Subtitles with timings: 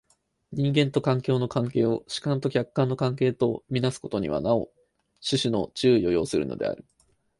[0.51, 4.71] 人間と環境の関係を主観と客観の関係と看做すことにはなお
[5.23, 6.83] 種々の注意を要するのである。